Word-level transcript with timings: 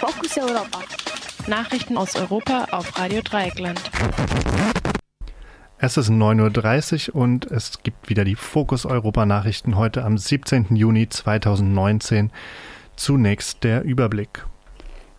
Fokus 0.00 0.38
Europa. 0.38 0.80
Nachrichten 1.46 1.98
aus 1.98 2.16
Europa 2.16 2.68
auf 2.70 2.98
Radio 2.98 3.20
Dreieckland. 3.20 3.78
Es 5.76 5.98
ist 5.98 6.08
9.30 6.08 7.10
Uhr 7.10 7.16
und 7.16 7.44
es 7.50 7.82
gibt 7.82 8.08
wieder 8.08 8.24
die 8.24 8.34
Fokus 8.34 8.86
Europa 8.86 9.26
Nachrichten 9.26 9.76
heute 9.76 10.02
am 10.02 10.16
17. 10.16 10.74
Juni 10.74 11.10
2019. 11.10 12.32
Zunächst 12.96 13.62
der 13.62 13.82
Überblick. 13.82 14.46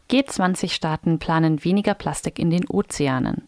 G20-Staaten 0.09 1.20
planen 1.20 1.63
weniger 1.63 1.93
Plastik 1.93 2.39
in 2.39 2.50
den 2.50 2.68
Ozeanen. 2.68 3.48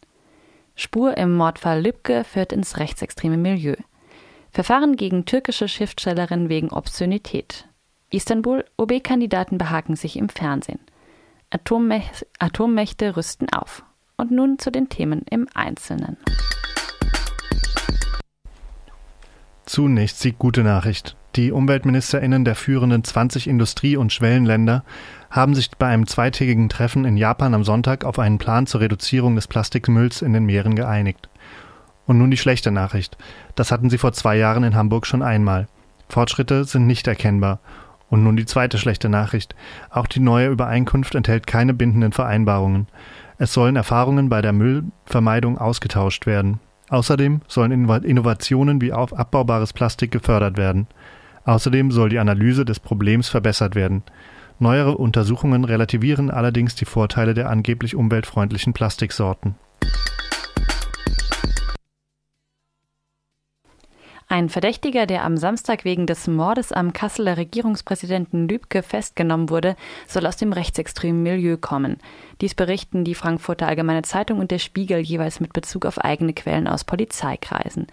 Spur 0.76 1.18
im 1.18 1.34
Mordfall 1.36 1.82
Lübcke 1.82 2.26
führt 2.26 2.54
ins 2.54 2.78
rechtsextreme 2.78 3.38
Milieu. 3.38 3.74
Verfahren 4.52 4.98
gegen 4.98 5.26
türkische 5.26 5.68
Schriftstellerin 5.68 6.48
wegen 6.50 6.70
Obszönität. 6.70 7.68
Istanbul, 8.12 8.66
OB-Kandidaten 8.78 9.58
behaken 9.58 9.96
sich 9.96 10.16
im 10.16 10.30
Fernsehen. 10.30 10.80
Atommech 11.54 12.26
Atommächte 12.40 13.16
rüsten 13.16 13.48
auf. 13.50 13.84
Und 14.18 14.32
nun 14.32 14.58
zu 14.58 14.72
den 14.72 14.90
Themen 14.90 15.22
im 15.30 15.48
Einzelnen. 15.54 16.18
Zunächst 19.68 20.24
die 20.24 20.32
gute 20.32 20.64
Nachricht. 20.64 21.16
Die 21.36 21.52
UmweltministerInnen 21.52 22.44
der 22.44 22.56
führenden 22.56 23.04
20 23.04 23.48
Industrie- 23.48 23.98
und 23.98 24.12
Schwellenländer 24.12 24.84
haben 25.30 25.54
sich 25.54 25.70
bei 25.70 25.86
einem 25.88 26.08
zweitägigen 26.08 26.70
Treffen 26.70 27.06
in 27.06 27.18
Japan 27.18 27.54
am 27.54 27.64
Sonntag 27.64 28.04
auf 28.04 28.18
einen 28.18 28.40
Plan 28.40 28.66
zur 28.66 28.82
Reduzierung 28.82 29.36
des 29.36 29.48
Plastikmülls 29.48 30.24
in 30.24 30.34
den 30.34 30.46
Meeren 30.46 30.74
geeinigt. 30.76 31.30
Und 32.08 32.18
nun 32.18 32.32
die 32.32 32.38
schlechte 32.38 32.72
Nachricht. 32.72 33.16
Das 33.54 33.72
hatten 33.72 33.92
sie 33.92 34.00
vor 34.00 34.14
zwei 34.14 34.38
Jahren 34.38 34.64
in 34.64 34.76
Hamburg 34.76 35.06
schon 35.06 35.22
einmal. 35.22 35.68
Fortschritte 36.10 36.66
sind 36.66 36.88
nicht 36.88 37.08
erkennbar. 37.08 37.60
Und 38.14 38.24
nun 38.24 38.38
die 38.38 38.46
zweite 38.46 38.78
schlechte 38.78 39.10
Nachricht. 39.10 39.56
Auch 39.90 40.06
die 40.06 40.20
neue 40.20 40.50
Übereinkunft 40.50 41.16
enthält 41.16 41.48
keine 41.48 41.74
bindenden 41.74 42.12
Vereinbarungen. 42.12 42.86
Es 43.40 43.54
sollen 43.54 43.76
Erfahrungen 43.76 44.30
bei 44.30 44.44
der 44.44 44.54
Müllvermeidung 44.54 45.58
ausgetauscht 45.58 46.28
werden. 46.28 46.60
Außerdem 46.90 47.42
sollen 47.48 47.72
Innovationen 47.72 48.82
wie 48.82 48.94
abbaubares 48.94 49.74
Plastik 49.74 50.12
gefördert 50.12 50.58
werden. 50.58 50.86
Außerdem 51.46 51.90
soll 51.90 52.10
die 52.10 52.20
Analyse 52.20 52.66
des 52.66 52.80
Problems 52.80 53.30
verbessert 53.30 53.74
werden. 53.74 54.04
Neuere 54.60 54.96
Untersuchungen 54.96 55.66
relativieren 55.66 56.30
allerdings 56.30 56.76
die 56.76 56.86
Vorteile 56.86 57.34
der 57.34 57.50
angeblich 57.50 57.96
umweltfreundlichen 57.96 58.74
Plastiksorten. 58.74 59.56
Ein 64.28 64.50
Verdächtiger, 64.50 65.06
der 65.06 65.24
am 65.24 65.38
Samstag 65.38 65.86
wegen 65.86 66.08
des 66.08 66.28
Mordes 66.28 66.72
am 66.72 66.94
Kasseler 66.94 67.38
Regierungspräsidenten 67.38 68.48
Lübcke 68.48 68.82
festgenommen 68.82 69.50
wurde, 69.50 69.76
soll 70.08 70.26
aus 70.26 70.38
dem 70.38 70.54
rechtsextremen 70.54 71.22
Milieu 71.22 71.58
kommen. 71.58 71.98
Dies 72.42 72.56
berichten 72.56 73.04
die 73.04 73.16
Frankfurter 73.16 73.68
Allgemeine 73.68 74.02
Zeitung 74.02 74.40
und 74.40 74.52
der 74.52 74.60
Spiegel 74.60 75.00
jeweils 75.00 75.40
mit 75.40 75.54
Bezug 75.54 75.86
auf 75.86 76.00
eigene 76.00 76.34
Quellen 76.34 76.68
aus 76.68 76.84
Polizeikreisen. 76.84 77.88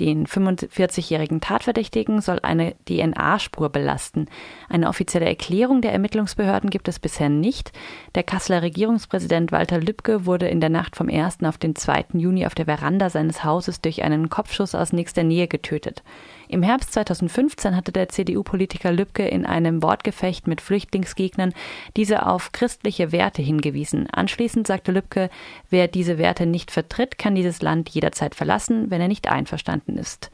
Den 0.00 0.26
45-jährigen 0.26 1.40
Tatverdächtigen 1.40 2.20
soll 2.20 2.38
eine 2.42 2.74
DNA-Spur 2.88 3.68
belasten. 3.68 4.26
Eine 4.68 4.88
offizielle 4.88 5.26
Erklärung 5.26 5.80
der 5.80 5.92
Ermittlungsbehörden 5.92 6.70
gibt 6.70 6.88
es 6.88 6.98
bisher 6.98 7.28
nicht. 7.28 7.72
Der 8.14 8.22
Kasseler 8.22 8.62
Regierungspräsident 8.62 9.52
Walter 9.52 9.78
Lübcke 9.78 10.26
wurde 10.26 10.48
in 10.48 10.60
der 10.60 10.70
Nacht 10.70 10.96
vom 10.96 11.08
1. 11.08 11.44
auf 11.44 11.58
den 11.58 11.76
2. 11.76 12.06
Juni 12.14 12.46
auf 12.46 12.54
der 12.54 12.66
Veranda 12.66 13.10
seines 13.10 13.44
Hauses 13.44 13.80
durch 13.80 14.02
einen 14.02 14.30
Kopfschuss 14.30 14.74
aus 14.74 14.92
nächster 14.92 15.22
Nähe 15.24 15.48
getötet. 15.48 16.02
Im 16.52 16.62
Herbst 16.62 16.92
2015 16.92 17.74
hatte 17.74 17.92
der 17.92 18.10
CDU-Politiker 18.10 18.92
Lübcke 18.92 19.26
in 19.26 19.46
einem 19.46 19.82
Wortgefecht 19.82 20.46
mit 20.46 20.60
Flüchtlingsgegnern 20.60 21.54
diese 21.96 22.26
auf 22.26 22.52
christliche 22.52 23.10
Werte 23.10 23.40
hingewiesen. 23.40 24.06
Anschließend 24.10 24.66
sagte 24.66 24.92
Lübcke, 24.92 25.30
wer 25.70 25.88
diese 25.88 26.18
Werte 26.18 26.44
nicht 26.44 26.70
vertritt, 26.70 27.16
kann 27.16 27.34
dieses 27.34 27.62
Land 27.62 27.88
jederzeit 27.88 28.34
verlassen, 28.34 28.90
wenn 28.90 29.00
er 29.00 29.08
nicht 29.08 29.30
einverstanden 29.30 29.96
ist. 29.96 30.30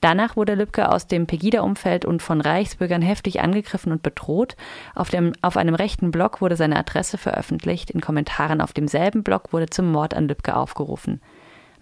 Danach 0.00 0.36
wurde 0.36 0.54
Lübcke 0.54 0.90
aus 0.90 1.06
dem 1.06 1.26
Pegida-Umfeld 1.26 2.06
und 2.06 2.22
von 2.22 2.40
Reichsbürgern 2.40 3.02
heftig 3.02 3.40
angegriffen 3.42 3.92
und 3.92 4.02
bedroht. 4.02 4.56
Auf, 4.94 5.10
dem, 5.10 5.34
auf 5.42 5.58
einem 5.58 5.74
rechten 5.74 6.12
Blog 6.12 6.40
wurde 6.40 6.56
seine 6.56 6.78
Adresse 6.78 7.18
veröffentlicht. 7.18 7.90
In 7.90 8.00
Kommentaren 8.00 8.62
auf 8.62 8.72
demselben 8.72 9.22
Blog 9.22 9.52
wurde 9.52 9.68
zum 9.68 9.92
Mord 9.92 10.14
an 10.14 10.28
Lübcke 10.28 10.56
aufgerufen. 10.56 11.20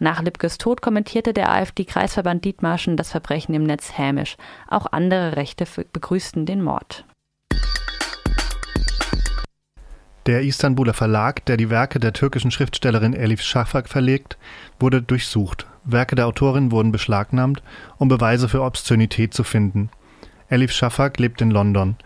Nach 0.02 0.22
Lübkes 0.22 0.56
Tod 0.56 0.80
kommentierte 0.80 1.34
der 1.34 1.52
AfD-Kreisverband 1.52 2.42
Dietmarschen 2.42 2.96
das 2.96 3.10
Verbrechen 3.10 3.54
im 3.54 3.64
Netz 3.64 3.98
hämisch. 3.98 4.38
Auch 4.66 4.86
andere 4.92 5.36
Rechte 5.36 5.66
begrüßten 5.92 6.46
den 6.46 6.62
Mord. 6.62 7.04
Der 10.24 10.40
Istanbuler 10.40 10.94
Verlag, 10.94 11.44
der 11.44 11.58
die 11.58 11.68
Werke 11.68 12.00
der 12.00 12.14
türkischen 12.14 12.50
Schriftstellerin 12.50 13.12
Elif 13.12 13.42
Shafak 13.42 13.90
verlegt, 13.90 14.38
wurde 14.78 15.02
durchsucht. 15.02 15.66
Werke 15.84 16.14
der 16.14 16.26
Autorin 16.26 16.72
wurden 16.72 16.92
beschlagnahmt, 16.92 17.62
um 17.98 18.08
Beweise 18.08 18.48
für 18.48 18.62
Obszönität 18.62 19.34
zu 19.34 19.44
finden. 19.44 19.90
Elif 20.48 20.72
Shafak 20.72 21.18
lebt 21.18 21.42
in 21.42 21.50
London. 21.50 21.96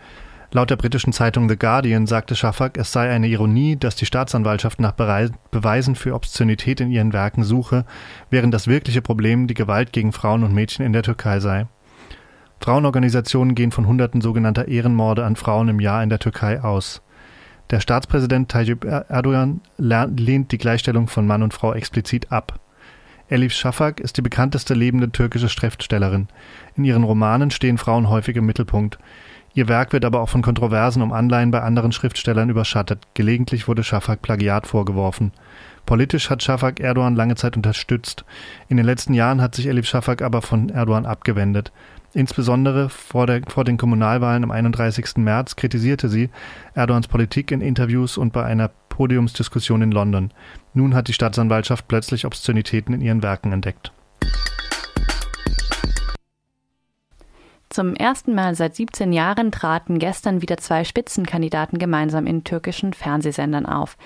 Laut 0.55 0.69
der 0.69 0.77
britischen 0.77 1.11
Zeitung 1.11 1.49
The 1.49 1.57
Guardian 1.57 2.07
sagte 2.07 2.33
Schafak, 2.33 2.77
es 2.77 2.93
sei 2.93 3.09
eine 3.09 3.27
Ironie, 3.27 3.75
dass 3.75 3.97
die 3.97 4.05
Staatsanwaltschaft 4.05 4.79
nach 4.79 4.93
Beweisen 4.93 5.95
für 5.95 6.15
Obszönität 6.15 6.79
in 6.79 6.91
ihren 6.91 7.11
Werken 7.11 7.43
suche, 7.43 7.83
während 8.29 8.53
das 8.53 8.65
wirkliche 8.65 9.01
Problem 9.01 9.47
die 9.47 9.53
Gewalt 9.53 9.91
gegen 9.91 10.13
Frauen 10.13 10.45
und 10.45 10.53
Mädchen 10.53 10.85
in 10.85 10.93
der 10.93 11.03
Türkei 11.03 11.41
sei. 11.41 11.67
Frauenorganisationen 12.61 13.53
gehen 13.53 13.73
von 13.73 13.85
Hunderten 13.85 14.21
sogenannter 14.21 14.69
Ehrenmorde 14.69 15.25
an 15.25 15.35
Frauen 15.35 15.67
im 15.67 15.81
Jahr 15.81 16.01
in 16.01 16.09
der 16.09 16.19
Türkei 16.19 16.61
aus. 16.61 17.01
Der 17.69 17.81
Staatspräsident 17.81 18.47
Tayyip 18.47 18.85
Erdogan 18.85 19.59
lehnt 19.77 20.53
die 20.53 20.57
Gleichstellung 20.57 21.09
von 21.09 21.27
Mann 21.27 21.43
und 21.43 21.53
Frau 21.53 21.73
explizit 21.73 22.31
ab. 22.31 22.61
Elif 23.27 23.51
Shafak 23.51 23.99
ist 23.99 24.15
die 24.15 24.21
bekannteste 24.21 24.73
lebende 24.73 25.11
türkische 25.11 25.49
Schriftstellerin. 25.49 26.29
In 26.77 26.85
ihren 26.85 27.03
Romanen 27.03 27.51
stehen 27.51 27.77
Frauen 27.77 28.07
häufig 28.07 28.37
im 28.37 28.45
Mittelpunkt. 28.45 28.99
Ihr 29.55 29.69
Werk 29.69 29.93
wird 29.93 30.03
aber 30.03 30.19
auch 30.19 30.27
von 30.27 30.41
Kontroversen 30.41 31.01
um 31.01 31.13
Anleihen 31.13 31.49
bei 31.49 31.61
anderen 31.61 31.93
Schriftstellern 31.93 32.49
überschattet. 32.49 32.99
Gelegentlich 33.13 33.69
wurde 33.69 33.85
Schafak 33.85 34.21
Plagiat 34.21 34.67
vorgeworfen. 34.67 35.31
Politisch 35.85 36.29
hat 36.29 36.43
Schafak 36.43 36.81
Erdogan 36.81 37.15
lange 37.15 37.35
Zeit 37.35 37.55
unterstützt. 37.55 38.25
In 38.67 38.75
den 38.75 38.85
letzten 38.85 39.13
Jahren 39.13 39.41
hat 39.41 39.55
sich 39.55 39.67
Elif 39.67 39.87
Schafak 39.87 40.21
aber 40.21 40.41
von 40.41 40.67
Erdogan 40.67 41.05
abgewendet. 41.05 41.71
Insbesondere 42.13 42.89
vor, 42.89 43.27
der, 43.27 43.43
vor 43.47 43.63
den 43.63 43.77
Kommunalwahlen 43.77 44.43
am 44.43 44.51
31. 44.51 45.17
März 45.17 45.55
kritisierte 45.55 46.09
sie 46.09 46.31
Erdogans 46.73 47.07
Politik 47.07 47.51
in 47.51 47.61
Interviews 47.61 48.17
und 48.17 48.33
bei 48.33 48.43
einer 48.43 48.71
Podiumsdiskussion 48.89 49.81
in 49.81 49.91
London. 49.91 50.31
Nun 50.73 50.93
hat 50.93 51.07
die 51.07 51.13
Staatsanwaltschaft 51.13 51.87
plötzlich 51.87 52.25
Obszönitäten 52.25 52.93
in 52.93 52.99
ihren 52.99 53.23
Werken 53.23 53.53
entdeckt. 53.53 53.93
Zum 57.75 57.93
ersten 57.93 58.33
Mal 58.33 58.55
seit 58.55 58.73
17 58.73 59.11
Jahren 59.11 59.51
traten 59.51 59.99
gestern 59.99 60.41
wieder 60.41 60.55
zwei 60.55 60.85
Spitzenkandidaten 60.85 61.77
gemeinsam 61.77 62.25
in 62.25 62.45
türkischen 62.45 62.93
Fernsehsendern 62.93 63.65
auf. 63.65 63.97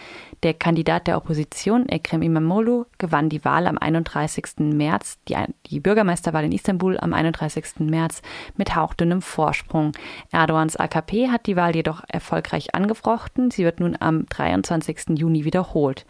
Der 0.42 0.56
Kandidat 0.56 1.06
der 1.06 1.18
Opposition, 1.18 1.88
Ekrem 1.88 2.24
İmamoğlu, 2.24 2.88
gewann 2.98 3.30
die 3.30 3.44
Wahl 3.44 3.68
am 3.68 3.78
31. 3.78 4.74
März, 4.74 5.20
die, 5.28 5.36
die 5.68 5.80
Bürgermeisterwahl 5.80 6.46
in 6.46 6.52
Istanbul 6.52 6.98
am 6.98 7.14
31. 7.14 7.82
März 7.82 8.24
mit 8.58 8.76
hauchdünnem 8.76 9.22
Vorsprung. 9.22 9.92
Erdogans 10.32 10.76
AKP 10.76 11.30
hat 11.30 11.46
die 11.46 11.56
Wahl 11.56 11.76
jedoch 11.76 12.02
erfolgreich 12.08 12.74
angefochten. 12.74 13.52
Sie 13.52 13.66
wird 13.66 13.82
nun 13.82 13.96
am 14.00 14.26
23. 14.30 15.10
Juni 15.10 15.46
wiederholt. 15.46 16.08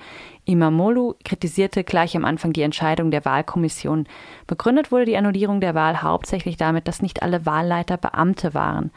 Imamolu 0.50 1.14
kritisierte 1.24 1.84
gleich 1.84 2.18
am 2.18 2.26
Anfang 2.26 2.54
die 2.54 2.64
Entscheidung 2.64 3.12
der 3.12 3.24
Wahlkommission. 3.24 4.08
Begründet 4.48 4.92
wurde 4.92 5.06
die 5.06 5.16
Annullierung 5.16 5.62
der 5.62 5.76
Wahl 5.76 6.02
hauptsächlich 6.02 6.58
damit, 6.58 6.88
dass 6.88 7.04
nicht 7.04 7.22
alle 7.22 7.46
Wahlleiter 7.46 7.98
Beamte 7.98 8.56
waren. 8.56 8.90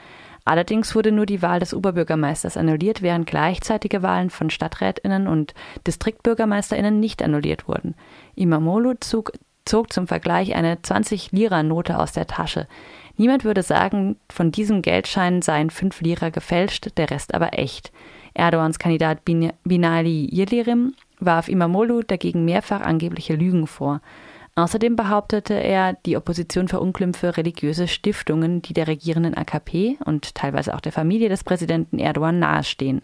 Allerdings 0.46 0.94
wurde 0.94 1.12
nur 1.12 1.26
die 1.26 1.42
Wahl 1.42 1.60
des 1.60 1.74
Oberbürgermeisters 1.74 2.56
annulliert, 2.56 3.02
während 3.02 3.26
gleichzeitige 3.26 4.02
Wahlen 4.02 4.30
von 4.30 4.48
Stadträtinnen 4.48 5.28
und 5.28 5.52
Distriktbürgermeisterinnen 5.86 6.98
nicht 6.98 7.22
annulliert 7.22 7.68
wurden. 7.68 7.96
Imamolu 8.34 8.94
zog, 8.98 9.32
zog 9.66 9.92
zum 9.92 10.06
Vergleich 10.06 10.54
eine 10.54 10.76
20-Lira-Note 10.76 11.98
aus 11.98 12.12
der 12.12 12.26
Tasche. 12.26 12.66
Niemand 13.18 13.44
würde 13.44 13.62
sagen, 13.62 14.16
von 14.30 14.52
diesem 14.52 14.80
Geldschein 14.80 15.42
seien 15.42 15.68
5 15.68 16.00
Lira 16.00 16.30
gefälscht, 16.30 16.96
der 16.96 17.10
Rest 17.10 17.34
aber 17.34 17.58
echt. 17.58 17.92
Erdogans 18.34 18.78
Kandidat 18.78 19.24
Binali 19.24 20.28
Yildirim 20.32 20.94
warf 21.20 21.48
Imamoglu 21.48 22.02
dagegen 22.02 22.44
mehrfach 22.44 22.80
angebliche 22.80 23.34
Lügen 23.34 23.66
vor. 23.66 24.00
Außerdem 24.54 24.96
behauptete 24.96 25.54
er, 25.54 25.94
die 26.04 26.16
Opposition 26.16 26.68
verunglimpfe 26.68 27.36
religiöse 27.38 27.88
Stiftungen, 27.88 28.60
die 28.60 28.74
der 28.74 28.86
regierenden 28.86 29.34
AKP 29.34 29.98
und 30.04 30.34
teilweise 30.34 30.74
auch 30.74 30.80
der 30.80 30.92
Familie 30.92 31.30
des 31.30 31.42
Präsidenten 31.42 31.98
Erdogan 31.98 32.38
nahestehen. 32.38 33.00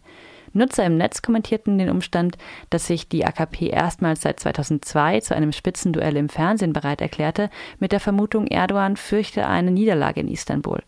Nutzer 0.52 0.84
im 0.84 0.96
Netz 0.96 1.22
kommentierten 1.22 1.78
den 1.78 1.90
Umstand, 1.90 2.36
dass 2.70 2.86
sich 2.86 3.08
die 3.08 3.24
AKP 3.24 3.68
erstmals 3.68 4.22
seit 4.22 4.40
2002 4.40 5.20
zu 5.20 5.34
einem 5.34 5.52
Spitzenduell 5.52 6.16
im 6.16 6.28
Fernsehen 6.28 6.72
bereit 6.72 7.00
erklärte, 7.00 7.50
mit 7.78 7.92
der 7.92 8.00
Vermutung, 8.00 8.46
Erdogan 8.46 8.96
fürchte 8.96 9.46
eine 9.46 9.70
Niederlage 9.70 10.20
in 10.20 10.28
Istanbul. 10.28 10.82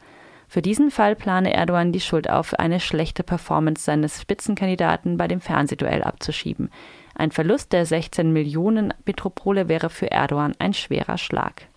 Für 0.50 0.62
diesen 0.62 0.90
Fall 0.90 1.14
plane 1.14 1.54
Erdogan 1.54 1.92
die 1.92 2.00
Schuld 2.00 2.28
auf 2.28 2.58
eine 2.58 2.80
schlechte 2.80 3.22
Performance 3.22 3.84
seines 3.84 4.20
Spitzenkandidaten 4.20 5.16
bei 5.16 5.28
dem 5.28 5.40
Fernsehduell 5.40 6.02
abzuschieben. 6.02 6.70
Ein 7.14 7.30
Verlust 7.30 7.72
der 7.72 7.86
16 7.86 8.32
Millionen 8.32 8.92
Metropole 9.06 9.68
wäre 9.68 9.90
für 9.90 10.10
Erdogan 10.10 10.54
ein 10.58 10.74
schwerer 10.74 11.18
Schlag. 11.18 11.68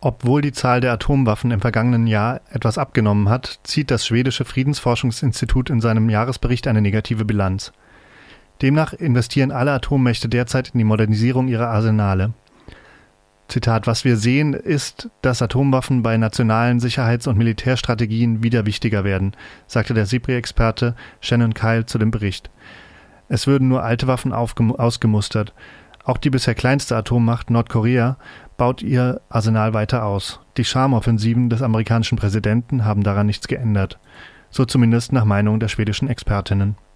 Obwohl 0.00 0.42
die 0.42 0.50
Zahl 0.50 0.80
der 0.80 0.92
Atomwaffen 0.92 1.52
im 1.52 1.60
vergangenen 1.60 2.08
Jahr 2.08 2.40
etwas 2.50 2.78
abgenommen 2.78 3.28
hat, 3.28 3.60
zieht 3.62 3.92
das 3.92 4.04
schwedische 4.04 4.44
Friedensforschungsinstitut 4.44 5.70
in 5.70 5.80
seinem 5.80 6.10
Jahresbericht 6.10 6.66
eine 6.66 6.82
negative 6.82 7.24
Bilanz. 7.24 7.72
Demnach 8.60 8.92
investieren 8.92 9.52
alle 9.52 9.70
Atommächte 9.70 10.28
derzeit 10.28 10.70
in 10.70 10.78
die 10.78 10.84
Modernisierung 10.84 11.46
ihrer 11.46 11.68
Arsenale. 11.68 12.32
Zitat, 13.48 13.86
was 13.86 14.04
wir 14.04 14.18
sehen, 14.18 14.52
ist, 14.52 15.08
dass 15.22 15.40
Atomwaffen 15.40 16.02
bei 16.02 16.16
nationalen 16.18 16.80
Sicherheits- 16.80 17.26
und 17.26 17.38
Militärstrategien 17.38 18.42
wieder 18.42 18.66
wichtiger 18.66 19.04
werden, 19.04 19.32
sagte 19.66 19.94
der 19.94 20.06
SIPRI-Experte 20.06 20.94
Shannon 21.20 21.54
Kyle 21.54 21.86
zu 21.86 21.98
dem 21.98 22.10
Bericht. 22.10 22.50
Es 23.28 23.46
würden 23.46 23.68
nur 23.68 23.82
alte 23.82 24.06
Waffen 24.06 24.32
ausgemustert. 24.32 25.54
Auch 26.04 26.16
die 26.16 26.30
bisher 26.30 26.54
kleinste 26.54 26.96
Atommacht 26.96 27.50
Nordkorea 27.50 28.16
baut 28.56 28.82
ihr 28.82 29.20
Arsenal 29.28 29.74
weiter 29.74 30.04
aus. 30.04 30.40
Die 30.56 30.64
Charmoffensiven 30.64 31.50
des 31.50 31.60
amerikanischen 31.62 32.16
Präsidenten 32.16 32.84
haben 32.84 33.02
daran 33.02 33.26
nichts 33.26 33.46
geändert. 33.46 33.98
So 34.50 34.64
zumindest 34.64 35.12
nach 35.12 35.26
Meinung 35.26 35.60
der 35.60 35.68
schwedischen 35.68 36.08
Expertinnen. 36.08 36.76